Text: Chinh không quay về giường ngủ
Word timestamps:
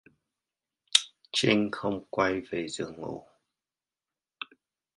Chinh 1.31 1.69
không 1.71 2.05
quay 2.09 2.41
về 2.49 2.67
giường 2.67 2.95
ngủ 3.01 3.25